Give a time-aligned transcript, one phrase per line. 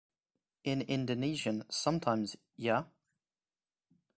[0.63, 2.89] In Indonesian, sometimes ya?